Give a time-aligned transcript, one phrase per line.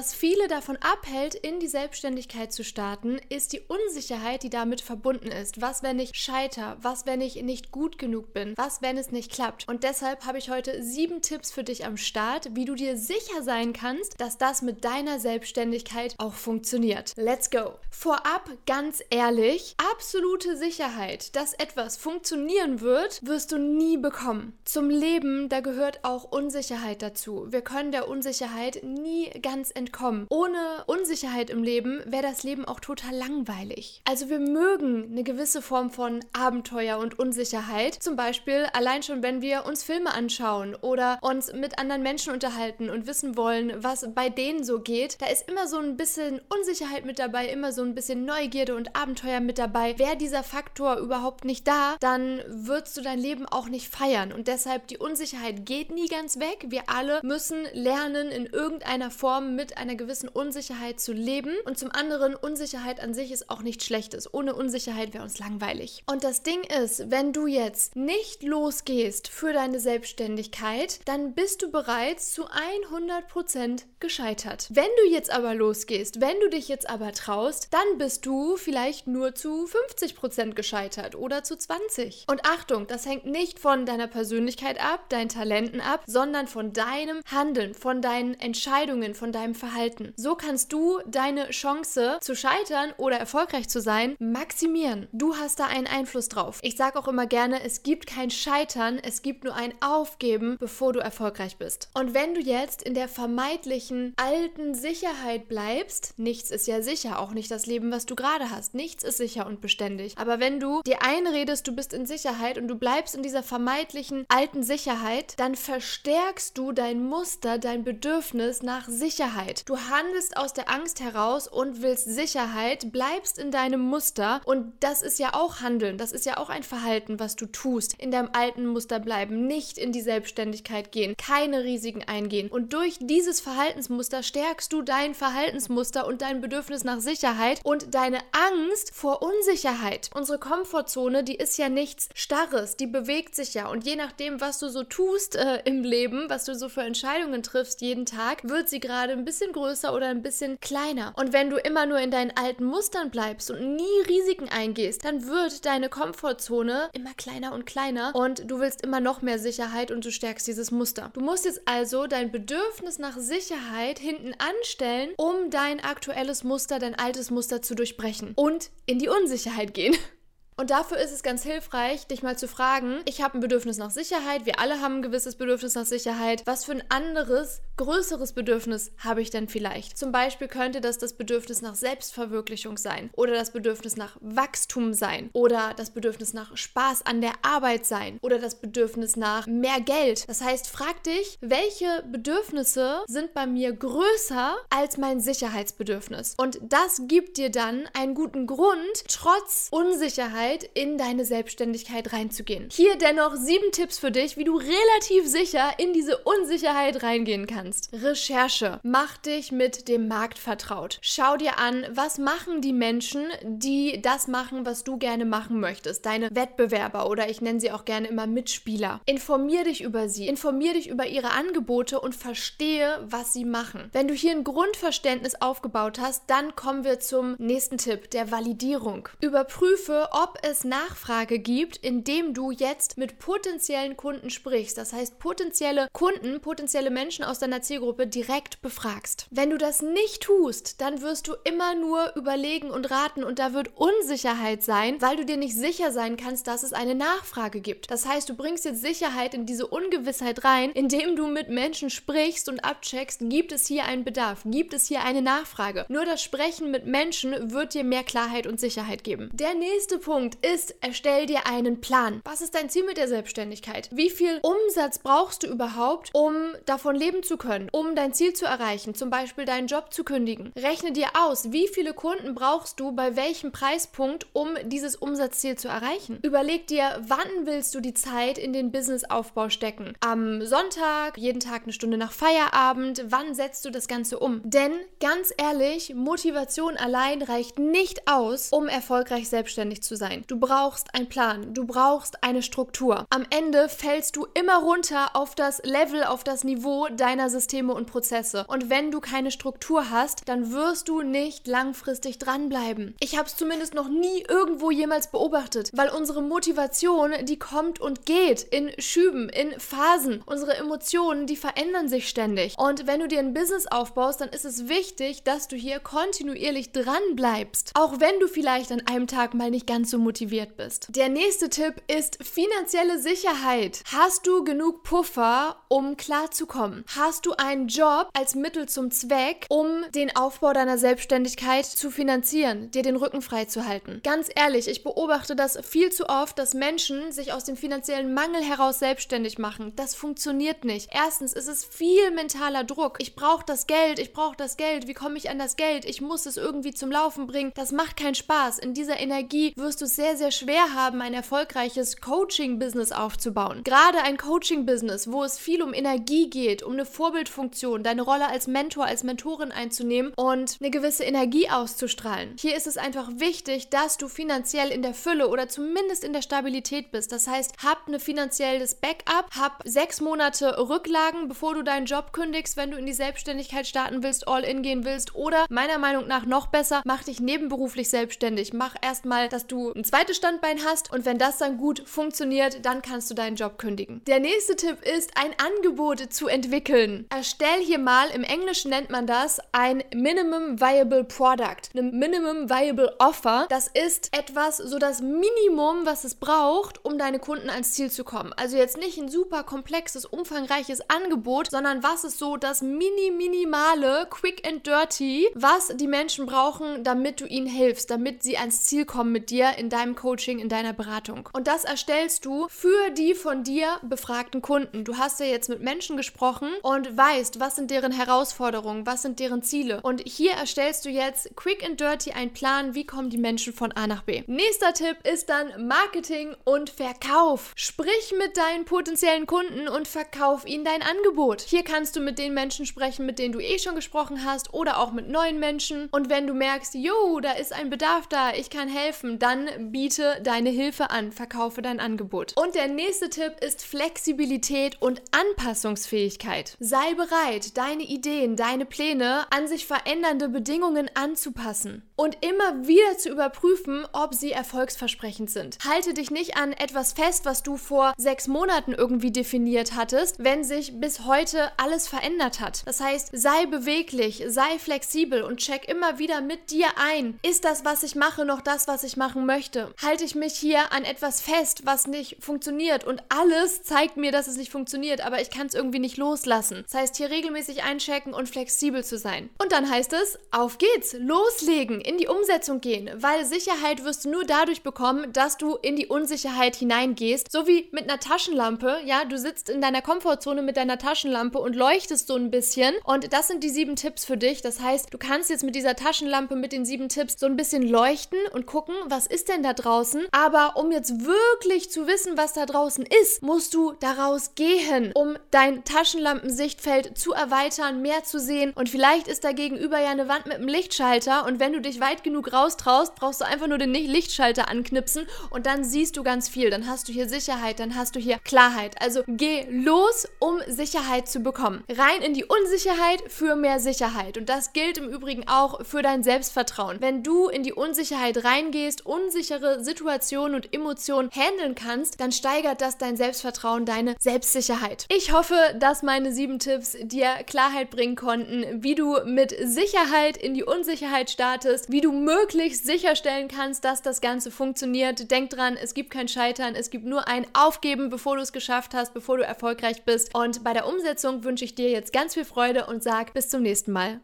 [0.00, 5.30] Was viele davon abhält, in die Selbstständigkeit zu starten, ist die Unsicherheit, die damit verbunden
[5.30, 5.60] ist.
[5.60, 6.78] Was, wenn ich scheiter?
[6.80, 8.54] Was, wenn ich nicht gut genug bin?
[8.56, 9.68] Was, wenn es nicht klappt?
[9.68, 13.42] Und deshalb habe ich heute sieben Tipps für dich am Start, wie du dir sicher
[13.42, 17.12] sein kannst, dass das mit deiner Selbstständigkeit auch funktioniert.
[17.18, 17.74] Let's go!
[17.90, 24.58] Vorab ganz ehrlich, absolute Sicherheit, dass etwas funktionieren wird, wirst du nie bekommen.
[24.64, 27.48] Zum Leben, da gehört auch Unsicherheit dazu.
[27.50, 29.89] Wir können der Unsicherheit nie ganz entkommen.
[30.30, 34.02] Ohne Unsicherheit im Leben wäre das Leben auch total langweilig.
[34.04, 37.94] Also wir mögen eine gewisse Form von Abenteuer und Unsicherheit.
[37.94, 42.90] Zum Beispiel allein schon, wenn wir uns Filme anschauen oder uns mit anderen Menschen unterhalten
[42.90, 45.20] und wissen wollen, was bei denen so geht.
[45.20, 48.96] Da ist immer so ein bisschen Unsicherheit mit dabei, immer so ein bisschen Neugierde und
[48.96, 49.98] Abenteuer mit dabei.
[49.98, 54.32] Wäre dieser Faktor überhaupt nicht da, dann würdest du dein Leben auch nicht feiern.
[54.32, 56.66] Und deshalb die Unsicherheit geht nie ganz weg.
[56.68, 61.54] Wir alle müssen lernen, in irgendeiner Form mit einer gewissen Unsicherheit zu leben.
[61.64, 64.32] Und zum anderen, Unsicherheit an sich ist auch nichts Schlechtes.
[64.32, 66.04] Ohne Unsicherheit wäre uns langweilig.
[66.06, 71.70] Und das Ding ist, wenn du jetzt nicht losgehst für deine Selbstständigkeit, dann bist du
[71.70, 74.68] bereits zu 100% gescheitert.
[74.70, 79.06] Wenn du jetzt aber losgehst, wenn du dich jetzt aber traust, dann bist du vielleicht
[79.06, 82.26] nur zu 50% gescheitert oder zu 20.
[82.28, 87.22] Und Achtung, das hängt nicht von deiner Persönlichkeit ab, deinen Talenten ab, sondern von deinem
[87.30, 90.12] Handeln, von deinen Entscheidungen, von deinem Verhalten.
[90.16, 95.06] So kannst du deine Chance zu scheitern oder erfolgreich zu sein maximieren.
[95.12, 96.58] Du hast da einen Einfluss drauf.
[96.62, 100.92] Ich sage auch immer gerne, es gibt kein Scheitern, es gibt nur ein Aufgeben, bevor
[100.92, 101.90] du erfolgreich bist.
[101.94, 107.32] Und wenn du jetzt in der vermeintlichen alten Sicherheit bleibst, nichts ist ja sicher, auch
[107.32, 108.74] nicht das Leben, was du gerade hast.
[108.74, 110.16] Nichts ist sicher und beständig.
[110.16, 114.24] Aber wenn du dir einredest, du bist in Sicherheit und du bleibst in dieser vermeintlichen
[114.28, 119.49] alten Sicherheit, dann verstärkst du dein Muster, dein Bedürfnis nach Sicherheit.
[119.66, 125.02] Du handelst aus der Angst heraus und willst Sicherheit, bleibst in deinem Muster und das
[125.02, 127.94] ist ja auch Handeln, das ist ja auch ein Verhalten, was du tust.
[127.98, 132.98] In deinem alten Muster bleiben, nicht in die Selbstständigkeit gehen, keine Risiken eingehen und durch
[133.00, 139.22] dieses Verhaltensmuster stärkst du dein Verhaltensmuster und dein Bedürfnis nach Sicherheit und deine Angst vor
[139.22, 140.10] Unsicherheit.
[140.14, 144.58] Unsere Komfortzone, die ist ja nichts Starres, die bewegt sich ja und je nachdem, was
[144.58, 148.68] du so tust äh, im Leben, was du so für Entscheidungen triffst jeden Tag, wird
[148.68, 151.12] sie gerade ein bisschen größer oder ein bisschen kleiner.
[151.16, 155.26] Und wenn du immer nur in deinen alten Mustern bleibst und nie Risiken eingehst, dann
[155.26, 160.04] wird deine Komfortzone immer kleiner und kleiner und du willst immer noch mehr Sicherheit und
[160.04, 161.10] du stärkst dieses Muster.
[161.14, 166.94] Du musst jetzt also dein Bedürfnis nach Sicherheit hinten anstellen, um dein aktuelles Muster, dein
[166.94, 169.96] altes Muster zu durchbrechen und in die Unsicherheit gehen.
[170.60, 173.90] Und dafür ist es ganz hilfreich, dich mal zu fragen, ich habe ein Bedürfnis nach
[173.90, 176.42] Sicherheit, wir alle haben ein gewisses Bedürfnis nach Sicherheit.
[176.44, 179.96] Was für ein anderes, größeres Bedürfnis habe ich denn vielleicht?
[179.96, 185.30] Zum Beispiel könnte das das Bedürfnis nach Selbstverwirklichung sein oder das Bedürfnis nach Wachstum sein
[185.32, 190.28] oder das Bedürfnis nach Spaß an der Arbeit sein oder das Bedürfnis nach mehr Geld.
[190.28, 196.34] Das heißt, frag dich, welche Bedürfnisse sind bei mir größer als mein Sicherheitsbedürfnis?
[196.36, 202.68] Und das gibt dir dann einen guten Grund, trotz Unsicherheit Sicherheit in deine Selbstständigkeit reinzugehen.
[202.70, 207.90] Hier dennoch sieben Tipps für dich, wie du relativ sicher in diese Unsicherheit reingehen kannst.
[207.92, 208.80] Recherche.
[208.82, 210.98] Mach dich mit dem Markt vertraut.
[211.02, 216.04] Schau dir an, was machen die Menschen, die das machen, was du gerne machen möchtest.
[216.06, 219.00] Deine Wettbewerber oder ich nenne sie auch gerne immer Mitspieler.
[219.06, 220.26] Informier dich über sie.
[220.26, 223.88] Informier dich über ihre Angebote und verstehe, was sie machen.
[223.92, 229.08] Wenn du hier ein Grundverständnis aufgebaut hast, dann kommen wir zum nächsten Tipp, der Validierung.
[229.20, 234.78] Überprüfe, ob es Nachfrage gibt, indem du jetzt mit potenziellen Kunden sprichst.
[234.78, 239.26] Das heißt, potenzielle Kunden, potenzielle Menschen aus deiner Zielgruppe direkt befragst.
[239.30, 243.52] Wenn du das nicht tust, dann wirst du immer nur überlegen und raten und da
[243.52, 247.90] wird Unsicherheit sein, weil du dir nicht sicher sein kannst, dass es eine Nachfrage gibt.
[247.90, 252.48] Das heißt, du bringst jetzt Sicherheit in diese Ungewissheit rein, indem du mit Menschen sprichst
[252.48, 255.86] und abcheckst, gibt es hier einen Bedarf, gibt es hier eine Nachfrage.
[255.88, 259.30] Nur das Sprechen mit Menschen wird dir mehr Klarheit und Sicherheit geben.
[259.32, 262.20] Der nächste Punkt Punkt ist, erstell dir einen Plan.
[262.24, 263.88] Was ist dein Ziel mit der Selbstständigkeit?
[263.90, 266.34] Wie viel Umsatz brauchst du überhaupt, um
[266.66, 270.52] davon leben zu können, um dein Ziel zu erreichen, zum Beispiel deinen Job zu kündigen?
[270.58, 275.68] Rechne dir aus, wie viele Kunden brauchst du bei welchem Preispunkt, um dieses Umsatzziel zu
[275.68, 276.18] erreichen.
[276.22, 279.94] Überleg dir, wann willst du die Zeit in den Businessaufbau stecken?
[280.00, 284.42] Am Sonntag, jeden Tag eine Stunde nach Feierabend, wann setzt du das Ganze um?
[284.44, 290.24] Denn ganz ehrlich, Motivation allein reicht nicht aus, um erfolgreich selbstständig zu sein sein.
[290.26, 293.06] Du brauchst einen Plan, du brauchst eine Struktur.
[293.10, 297.86] Am Ende fällst du immer runter auf das Level, auf das Niveau deiner Systeme und
[297.86, 298.44] Prozesse.
[298.48, 302.94] Und wenn du keine Struktur hast, dann wirst du nicht langfristig dranbleiben.
[303.00, 308.06] Ich habe es zumindest noch nie irgendwo jemals beobachtet, weil unsere Motivation, die kommt und
[308.06, 310.22] geht in Schüben, in Phasen.
[310.26, 312.54] Unsere Emotionen, die verändern sich ständig.
[312.58, 316.72] Und wenn du dir ein Business aufbaust, dann ist es wichtig, dass du hier kontinuierlich
[316.72, 317.70] dran bleibst.
[317.74, 320.88] Auch wenn du vielleicht an einem Tag mal nicht ganz so motiviert bist.
[320.90, 323.82] Der nächste Tipp ist finanzielle Sicherheit.
[323.92, 326.84] Hast du genug Puffer, um klarzukommen?
[326.96, 332.70] Hast du einen Job als Mittel zum Zweck, um den Aufbau deiner Selbstständigkeit zu finanzieren,
[332.70, 334.00] dir den Rücken frei zu halten?
[334.02, 338.42] Ganz ehrlich, ich beobachte das viel zu oft, dass Menschen sich aus dem finanziellen Mangel
[338.42, 339.72] heraus selbstständig machen.
[339.76, 340.88] Das funktioniert nicht.
[340.92, 342.96] Erstens ist es viel mentaler Druck.
[342.98, 344.88] Ich brauche das Geld, ich brauche das Geld.
[344.88, 345.84] Wie komme ich an das Geld?
[345.84, 347.52] Ich muss es irgendwie zum Laufen bringen.
[347.54, 348.58] Das macht keinen Spaß.
[348.58, 353.62] In dieser Energie wirst du es sehr, sehr schwer haben, ein erfolgreiches Coaching-Business aufzubauen.
[353.64, 358.46] Gerade ein Coaching-Business, wo es viel um Energie geht, um eine Vorbildfunktion, deine Rolle als
[358.46, 362.36] Mentor, als Mentorin einzunehmen und eine gewisse Energie auszustrahlen.
[362.38, 366.22] Hier ist es einfach wichtig, dass du finanziell in der Fülle oder zumindest in der
[366.22, 367.10] Stabilität bist.
[367.10, 372.56] Das heißt, hab ein finanzielles Backup, hab sechs Monate Rücklagen, bevor du deinen Job kündigst,
[372.56, 376.26] wenn du in die Selbstständigkeit starten willst, all in gehen willst oder meiner Meinung nach
[376.26, 378.52] noch besser, mach dich nebenberuflich selbstständig.
[378.52, 382.82] Mach erstmal, dass du ein zweites Standbein hast und wenn das dann gut funktioniert, dann
[382.82, 384.02] kannst du deinen Job kündigen.
[384.06, 387.06] Der nächste Tipp ist, ein Angebot zu entwickeln.
[387.08, 392.94] Erstell hier mal, im Englischen nennt man das ein Minimum Viable Product, ein Minimum Viable
[392.98, 393.46] Offer.
[393.48, 398.04] Das ist etwas, so das Minimum, was es braucht, um deine Kunden ans Ziel zu
[398.04, 398.34] kommen.
[398.34, 404.06] Also jetzt nicht ein super komplexes, umfangreiches Angebot, sondern was ist so das mini minimale,
[404.10, 408.84] quick and dirty, was die Menschen brauchen, damit du ihnen hilfst, damit sie ans Ziel
[408.84, 411.28] kommen mit dir in deinem Coaching, in deiner Beratung.
[411.32, 414.84] Und das erstellst du für die von dir befragten Kunden.
[414.84, 419.20] Du hast ja jetzt mit Menschen gesprochen und weißt, was sind deren Herausforderungen, was sind
[419.20, 419.80] deren Ziele.
[419.82, 423.72] Und hier erstellst du jetzt quick and dirty einen Plan, wie kommen die Menschen von
[423.72, 424.22] A nach B.
[424.26, 427.52] Nächster Tipp ist dann Marketing und Verkauf.
[427.56, 431.40] Sprich mit deinen potenziellen Kunden und verkauf ihnen dein Angebot.
[431.42, 434.78] Hier kannst du mit den Menschen sprechen, mit denen du eh schon gesprochen hast oder
[434.78, 435.88] auch mit neuen Menschen.
[435.90, 440.20] Und wenn du merkst, jo, da ist ein Bedarf da, ich kann helfen, dann biete
[440.22, 442.34] deine Hilfe an, verkaufe dein Angebot.
[442.36, 446.56] Und der nächste Tipp ist Flexibilität und Anpassungsfähigkeit.
[446.58, 453.10] Sei bereit, deine Ideen, deine Pläne an sich verändernde Bedingungen anzupassen und immer wieder zu
[453.10, 455.58] überprüfen, ob sie erfolgsversprechend sind.
[455.68, 460.44] Halte dich nicht an etwas fest, was du vor sechs Monaten irgendwie definiert hattest, wenn
[460.44, 462.66] sich bis heute alles verändert hat.
[462.66, 467.18] Das heißt, sei beweglich, sei flexibel und check immer wieder mit dir ein.
[467.22, 469.49] Ist das, was ich mache, noch das, was ich machen möchte?
[469.82, 474.28] Halte ich mich hier an etwas fest, was nicht funktioniert und alles zeigt mir, dass
[474.28, 476.64] es nicht funktioniert, aber ich kann es irgendwie nicht loslassen.
[476.64, 479.30] Das heißt, hier regelmäßig einchecken und flexibel zu sein.
[479.38, 484.10] Und dann heißt es, auf geht's, loslegen, in die Umsetzung gehen, weil Sicherheit wirst du
[484.10, 489.04] nur dadurch bekommen, dass du in die Unsicherheit hineingehst, so wie mit einer Taschenlampe, ja,
[489.04, 493.28] du sitzt in deiner Komfortzone mit deiner Taschenlampe und leuchtest so ein bisschen und das
[493.28, 494.42] sind die sieben Tipps für dich.
[494.42, 497.62] Das heißt, du kannst jetzt mit dieser Taschenlampe mit den sieben Tipps so ein bisschen
[497.62, 502.32] leuchten und gucken, was ist denn da draußen, aber um jetzt wirklich zu wissen, was
[502.32, 508.52] da draußen ist, musst du daraus gehen, um dein Taschenlampensichtfeld zu erweitern, mehr zu sehen.
[508.54, 511.26] Und vielleicht ist da gegenüber ja eine Wand mit einem Lichtschalter.
[511.26, 515.06] Und wenn du dich weit genug raustraust, brauchst du einfach nur den Lichtschalter anknipsen.
[515.30, 518.18] Und dann siehst du ganz viel, dann hast du hier Sicherheit, dann hast du hier
[518.18, 518.80] Klarheit.
[518.80, 521.64] Also geh los, um Sicherheit zu bekommen.
[521.68, 524.18] Rein in die Unsicherheit für mehr Sicherheit.
[524.18, 526.80] Und das gilt im Übrigen auch für dein Selbstvertrauen.
[526.80, 528.84] Wenn du in die Unsicherheit reingehst,
[529.20, 534.86] unsichere Situationen und Emotionen handeln kannst, dann steigert das dein Selbstvertrauen, deine Selbstsicherheit.
[534.88, 540.32] Ich hoffe, dass meine sieben Tipps dir Klarheit bringen konnten, wie du mit Sicherheit in
[540.32, 545.10] die Unsicherheit startest, wie du möglichst sicherstellen kannst, dass das Ganze funktioniert.
[545.10, 548.72] Denk dran, es gibt kein Scheitern, es gibt nur ein Aufgeben, bevor du es geschafft
[548.72, 550.14] hast, bevor du erfolgreich bist.
[550.14, 553.42] Und bei der Umsetzung wünsche ich dir jetzt ganz viel Freude und sag bis zum
[553.42, 554.00] nächsten Mal.